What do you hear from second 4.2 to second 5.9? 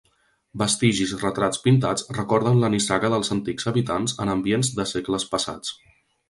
en ambients de segles passats.